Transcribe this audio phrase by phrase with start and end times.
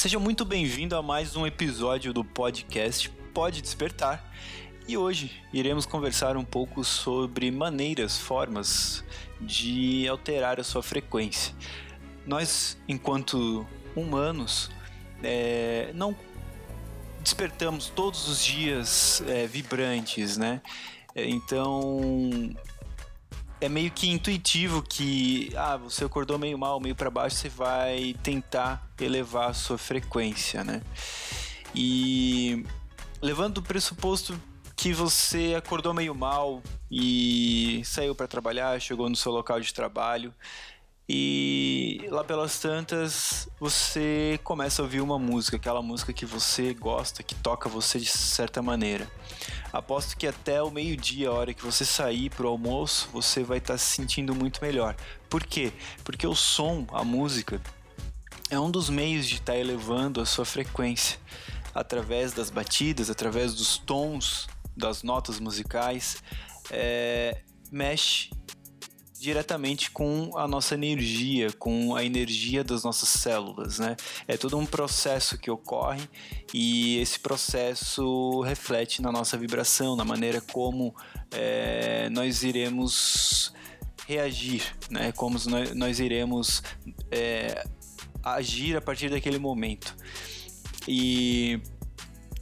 [0.00, 4.32] Seja muito bem-vindo a mais um episódio do podcast Pode Despertar.
[4.88, 9.04] E hoje iremos conversar um pouco sobre maneiras, formas
[9.38, 11.54] de alterar a sua frequência.
[12.26, 14.70] Nós, enquanto humanos,
[15.22, 16.16] é, não
[17.22, 20.62] despertamos todos os dias é, vibrantes, né?
[21.14, 22.56] Então
[23.60, 28.14] é meio que intuitivo que ah, você acordou meio mal, meio para baixo, você vai
[28.22, 30.82] tentar elevar a sua frequência, né?
[31.74, 32.64] E
[33.20, 34.40] levando o pressuposto
[34.74, 40.34] que você acordou meio mal e saiu para trabalhar, chegou no seu local de trabalho
[41.12, 47.20] e lá pelas tantas você começa a ouvir uma música, aquela música que você gosta,
[47.20, 49.10] que toca você de certa maneira.
[49.72, 53.74] Aposto que até o meio-dia, a hora que você sair pro almoço, você vai estar
[53.74, 54.94] tá se sentindo muito melhor.
[55.28, 55.72] Por quê?
[56.04, 57.60] Porque o som, a música,
[58.48, 61.18] é um dos meios de estar tá elevando a sua frequência
[61.74, 66.22] através das batidas, através dos tons das notas musicais,
[66.70, 68.30] é, mexe
[69.20, 73.94] diretamente com a nossa energia, com a energia das nossas células, né?
[74.26, 76.08] É todo um processo que ocorre
[76.54, 80.94] e esse processo reflete na nossa vibração, na maneira como
[81.30, 83.52] é, nós iremos
[84.06, 85.12] reagir, né?
[85.12, 86.62] Como nós, nós iremos
[87.10, 87.62] é,
[88.22, 89.94] agir a partir daquele momento.
[90.88, 91.60] E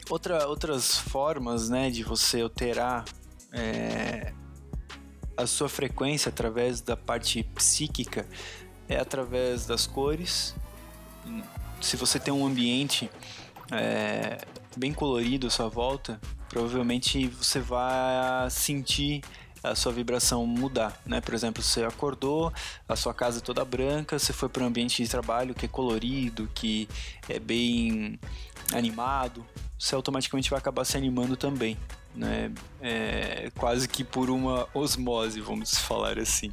[0.08, 3.04] outra, outras formas, né, de você alterar
[3.52, 4.32] é,
[5.38, 8.26] a sua frequência através da parte psíquica
[8.88, 10.52] é através das cores.
[11.80, 13.08] Se você tem um ambiente
[13.70, 14.38] é,
[14.76, 19.22] bem colorido à sua volta, provavelmente você vai sentir
[19.70, 21.20] a sua vibração mudar, né?
[21.20, 22.52] Por exemplo, você acordou,
[22.88, 25.68] a sua casa é toda branca, você foi para um ambiente de trabalho que é
[25.68, 26.88] colorido, que
[27.28, 28.18] é bem
[28.72, 29.44] animado,
[29.78, 31.76] você automaticamente vai acabar se animando também
[32.18, 32.50] né?
[32.80, 36.52] É, quase que por uma osmose, vamos falar assim.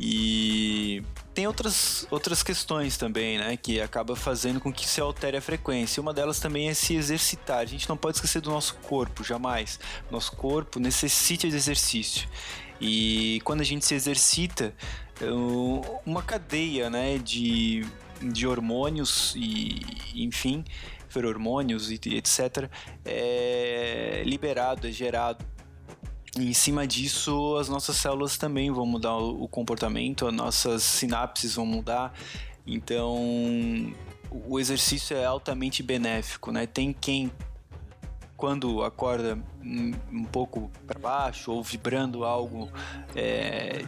[0.00, 1.02] E
[1.34, 6.00] tem outras, outras questões também, né, que acaba fazendo com que se altere a frequência.
[6.00, 7.58] Uma delas também é se exercitar.
[7.58, 9.78] A gente não pode esquecer do nosso corpo, jamais.
[10.10, 12.28] Nosso corpo necessita de exercício.
[12.80, 14.72] E quando a gente se exercita,
[16.06, 17.84] uma cadeia, né, de,
[18.22, 19.80] de hormônios e,
[20.14, 20.64] enfim,
[21.08, 22.70] feromônios e etc.,
[23.04, 25.44] é liberado, é gerado.
[26.38, 31.56] E em cima disso, as nossas células também vão mudar o comportamento, as nossas sinapses
[31.56, 32.12] vão mudar.
[32.64, 33.16] Então,
[34.46, 36.64] o exercício é altamente benéfico, né?
[36.64, 37.32] Tem quem
[38.36, 42.70] quando acorda um pouco para baixo ou vibrando algo
[43.16, 43.84] é,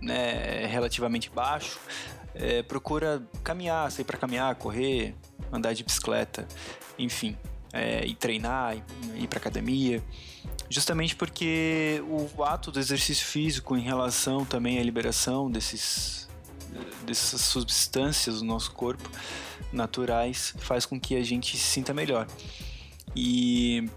[0.00, 1.80] né, relativamente baixo,
[2.32, 5.16] é, procura caminhar, sair para caminhar, correr,
[5.50, 6.46] andar de bicicleta,
[6.96, 7.36] enfim,
[7.72, 8.76] é, ir treinar,
[9.16, 10.00] ir para academia,
[10.70, 16.30] justamente porque o ato do exercício físico em relação também à liberação desses
[17.04, 19.10] dessas substâncias do nosso corpo
[19.72, 22.28] naturais faz com que a gente se sinta melhor.
[23.16, 23.90] E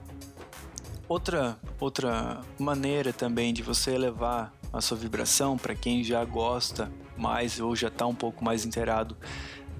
[1.07, 7.59] outra outra maneira também de você elevar a sua vibração para quem já gosta mais
[7.59, 9.15] ou já está um pouco mais inteirado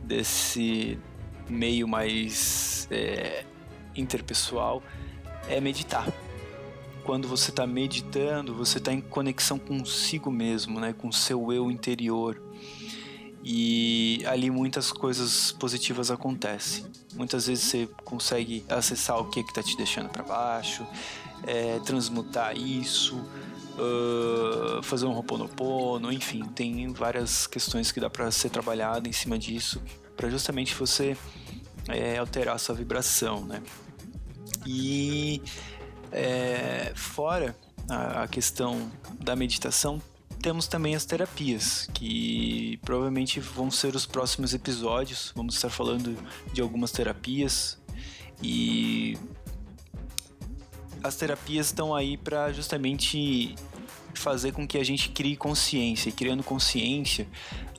[0.03, 1.00] desse
[1.50, 3.44] meio mais é,
[3.96, 4.84] interpessoal
[5.48, 6.08] é meditar.
[7.03, 11.69] Quando você está meditando, você está em conexão consigo mesmo, né, com o seu eu
[11.69, 12.41] interior.
[13.44, 16.86] E ali muitas coisas positivas acontecem.
[17.14, 20.88] Muitas vezes você consegue acessar o que está te deixando para baixo,
[21.46, 23.18] é, transmutar isso,
[23.78, 29.38] uh, fazer um roponopono, enfim, tem várias questões que dá para ser trabalhado em cima
[29.38, 29.81] disso,
[30.16, 31.18] para justamente você
[31.90, 33.62] é, alterar a sua vibração, né?
[34.66, 35.41] E
[36.13, 37.56] é, fora
[37.90, 40.02] a, a questão da meditação,
[40.41, 45.32] temos também as terapias, que provavelmente vão ser os próximos episódios.
[45.35, 46.17] Vamos estar falando
[46.52, 47.82] de algumas terapias
[48.41, 49.17] e
[51.02, 53.55] as terapias estão aí para justamente
[54.20, 56.10] fazer com que a gente crie consciência.
[56.10, 57.28] E criando consciência,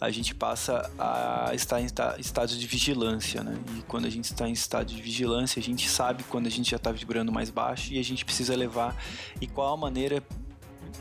[0.01, 1.87] a gente passa a estar em
[2.19, 3.57] estado de vigilância, né?
[3.77, 6.71] E quando a gente está em estado de vigilância, a gente sabe quando a gente
[6.71, 8.97] já está vibrando mais baixo e a gente precisa levar
[9.41, 10.23] e qual a maneira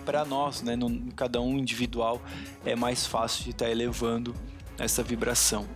[0.05, 2.21] para nós, né, no, cada um individual,
[2.65, 4.33] é mais fácil de estar tá elevando
[4.77, 5.67] essa vibração.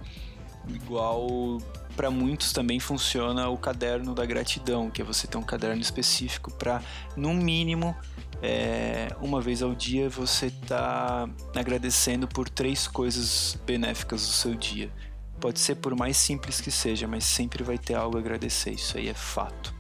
[0.67, 1.59] Igual
[1.95, 6.51] para muitos também funciona o caderno da gratidão, que é você ter um caderno específico
[6.51, 6.81] para,
[7.15, 7.95] no mínimo,
[8.41, 14.91] é, uma vez ao dia você está agradecendo por três coisas benéficas do seu dia.
[15.39, 18.97] Pode ser por mais simples que seja, mas sempre vai ter algo a agradecer, isso
[18.97, 19.73] aí é fato.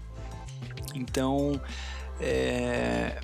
[0.93, 1.59] Então,
[2.19, 3.19] é...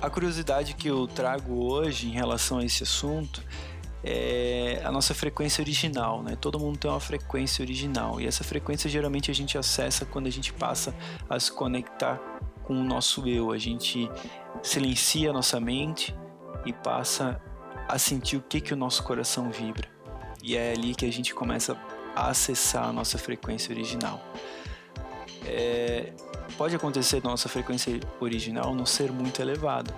[0.00, 3.42] a curiosidade que eu trago hoje em relação a esse assunto
[4.02, 6.36] é a nossa frequência original, né?
[6.40, 10.30] Todo mundo tem uma frequência original e essa frequência geralmente a gente acessa quando a
[10.30, 10.94] gente passa
[11.28, 12.20] a se conectar
[12.68, 13.50] com o nosso eu.
[13.50, 14.08] A gente
[14.62, 16.14] silencia a nossa mente
[16.64, 17.40] e passa
[17.88, 19.88] a sentir o que que o nosso coração vibra.
[20.42, 21.76] E é ali que a gente começa
[22.14, 24.20] a acessar a nossa frequência original.
[25.46, 26.12] É,
[26.58, 29.92] pode acontecer nossa frequência original não ser muito elevada.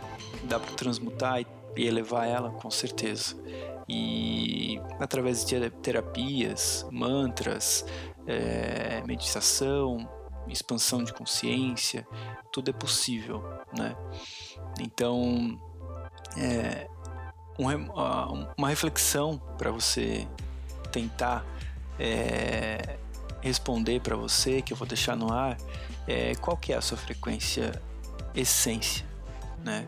[0.45, 3.37] Dá para transmutar e elevar ela, com certeza
[3.93, 7.85] e através de terapias, mantras,
[8.25, 10.09] é, meditação,
[10.49, 12.07] expansão de consciência,
[12.53, 13.43] tudo é possível,
[13.77, 13.97] né?
[14.81, 15.61] Então,
[16.37, 16.89] é,
[17.59, 20.27] um, uma reflexão para você
[20.91, 21.45] tentar
[21.99, 22.99] é,
[23.41, 25.57] responder para você, que eu vou deixar no ar,
[26.07, 27.81] é qual que é a sua frequência
[28.35, 29.05] essência,
[29.65, 29.87] né?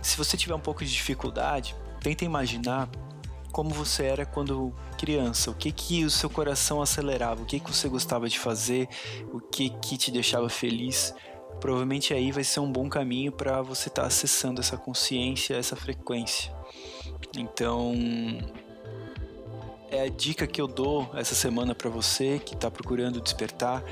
[0.00, 2.88] Se você tiver um pouco de dificuldade, tenta imaginar
[3.56, 7.74] como você era quando criança, o que que o seu coração acelerava, o que que
[7.74, 8.86] você gostava de fazer,
[9.32, 11.14] o que que te deixava feliz.
[11.58, 15.74] Provavelmente aí vai ser um bom caminho para você estar tá acessando essa consciência, essa
[15.74, 16.54] frequência.
[17.34, 17.94] Então,
[19.90, 23.82] é a dica que eu dou essa semana para você que está procurando despertar.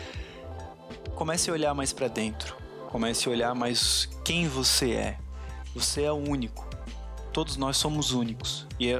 [1.14, 2.54] Comece a olhar mais para dentro.
[2.90, 5.18] Comece a olhar mais quem você é.
[5.74, 6.68] Você é único
[7.34, 8.66] todos nós somos únicos.
[8.78, 8.94] E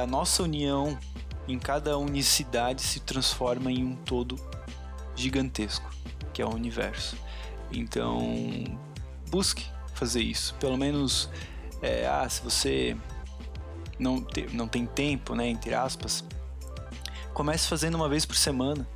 [0.00, 0.98] a nossa união
[1.46, 4.36] em cada unicidade se transforma em um todo
[5.14, 5.90] gigantesco,
[6.32, 7.16] que é o universo.
[7.72, 8.18] Então,
[9.30, 9.64] busque
[9.94, 10.54] fazer isso.
[10.54, 11.28] Pelo menos,
[11.82, 12.96] é, ah, se você
[13.98, 16.24] não, te, não tem tempo, né, entre aspas,
[17.34, 18.88] comece fazendo uma vez por semana.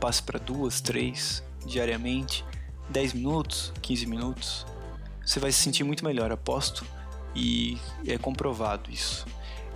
[0.00, 2.44] Passe para duas, três, diariamente,
[2.88, 4.66] 10 minutos, 15 minutos.
[5.24, 6.84] Você vai se sentir muito melhor, aposto
[7.34, 9.26] e é comprovado isso.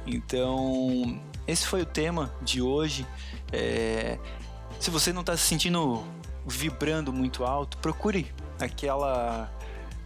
[0.06, 3.06] Então, esse foi o tema de hoje.
[3.52, 4.18] É,
[4.80, 6.04] se você não está se sentindo
[6.46, 8.30] vibrando muito alto, procure
[8.60, 9.50] aquela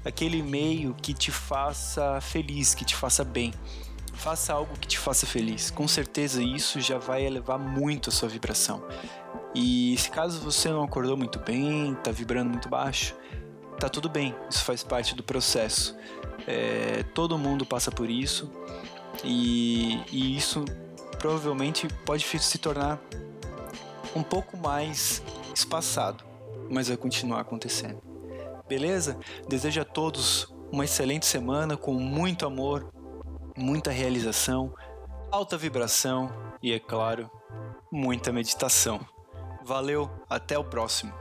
[0.05, 3.53] aquele meio que te faça feliz, que te faça bem.
[4.15, 5.71] Faça algo que te faça feliz.
[5.71, 8.83] Com certeza isso já vai elevar muito a sua vibração.
[9.55, 13.15] E se caso você não acordou muito bem, está vibrando muito baixo,
[13.79, 14.35] tá tudo bem.
[14.51, 15.97] Isso faz parte do processo.
[16.47, 18.51] É, todo mundo passa por isso
[19.25, 20.65] e, e isso
[21.19, 23.01] provavelmente pode se tornar
[24.15, 25.23] um pouco mais
[25.55, 26.25] espaçado,
[26.71, 28.01] mas vai continuar acontecendo.
[28.69, 29.19] Beleza?
[29.49, 32.93] Desejo a todos uma excelente semana com muito amor,
[33.57, 34.75] muita realização,
[35.31, 36.31] alta vibração
[36.63, 37.31] e, é claro,
[37.91, 39.01] muita meditação.
[39.65, 41.13] Valeu, até o próximo.